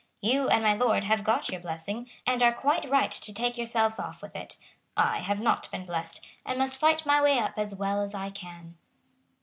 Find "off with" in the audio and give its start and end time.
3.99-4.35